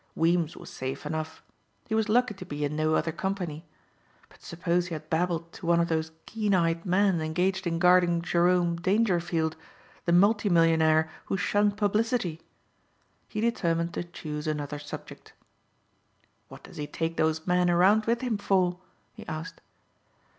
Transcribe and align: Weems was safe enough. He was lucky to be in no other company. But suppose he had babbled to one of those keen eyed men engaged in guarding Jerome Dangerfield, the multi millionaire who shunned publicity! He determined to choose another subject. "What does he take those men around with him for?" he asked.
Weems 0.15 0.57
was 0.57 0.71
safe 0.71 1.05
enough. 1.05 1.43
He 1.87 1.93
was 1.93 2.09
lucky 2.09 2.33
to 2.33 2.43
be 2.43 2.65
in 2.65 2.75
no 2.75 2.95
other 2.95 3.11
company. 3.11 3.65
But 4.29 4.41
suppose 4.41 4.87
he 4.87 4.95
had 4.95 5.11
babbled 5.11 5.51
to 5.53 5.67
one 5.67 5.79
of 5.79 5.89
those 5.89 6.09
keen 6.25 6.55
eyed 6.55 6.87
men 6.87 7.21
engaged 7.21 7.67
in 7.67 7.77
guarding 7.77 8.23
Jerome 8.23 8.77
Dangerfield, 8.77 9.55
the 10.05 10.11
multi 10.11 10.49
millionaire 10.49 11.07
who 11.25 11.37
shunned 11.37 11.77
publicity! 11.77 12.41
He 13.29 13.41
determined 13.41 13.93
to 13.93 14.03
choose 14.03 14.47
another 14.47 14.79
subject. 14.79 15.33
"What 16.47 16.63
does 16.63 16.77
he 16.77 16.87
take 16.87 17.17
those 17.17 17.45
men 17.45 17.69
around 17.69 18.05
with 18.07 18.21
him 18.21 18.39
for?" 18.39 18.79
he 19.13 19.23
asked. 19.27 19.61